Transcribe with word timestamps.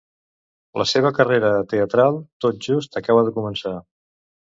La 0.81 0.85
seva 0.91 1.11
carrera 1.19 1.51
teatral 1.73 2.17
tot 2.45 2.57
just 2.69 2.99
acaba 3.03 3.27
de 3.29 3.35
començar. 3.37 3.75